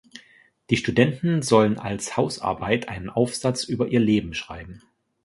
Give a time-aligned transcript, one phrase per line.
[0.71, 4.81] Die Studenten sollen als Hausarbeit einen Aufsatz über ihr Leben schreiben.